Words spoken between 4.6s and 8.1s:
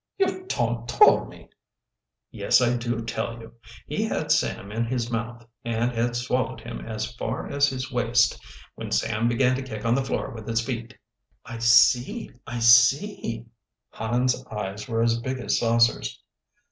in his mouth, and had swallowed him as far as his